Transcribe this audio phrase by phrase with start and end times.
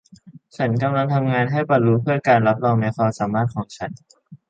[0.57, 3.91] ฉันกำลังทำงานให้บรรลุเพื่อการรับรองในความสามารถของฉัน